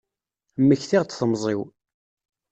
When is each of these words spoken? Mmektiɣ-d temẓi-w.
Mmektiɣ-d 0.61 1.11
temẓi-w. 1.13 1.59